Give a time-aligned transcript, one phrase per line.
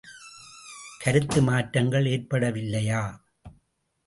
[1.01, 3.03] கருத்து மாற்றங்கள் ஏற்படவில்லையா?